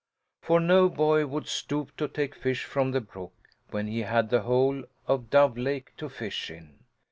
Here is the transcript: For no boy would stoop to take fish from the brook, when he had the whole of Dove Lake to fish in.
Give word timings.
For 0.41 0.59
no 0.59 0.89
boy 0.89 1.27
would 1.27 1.45
stoop 1.47 1.95
to 1.97 2.07
take 2.07 2.33
fish 2.33 2.63
from 2.63 2.89
the 2.89 3.01
brook, 3.01 3.33
when 3.69 3.85
he 3.85 3.99
had 4.01 4.31
the 4.31 4.41
whole 4.41 4.83
of 5.05 5.29
Dove 5.29 5.59
Lake 5.59 5.95
to 5.97 6.09
fish 6.09 6.49
in. 6.49 6.79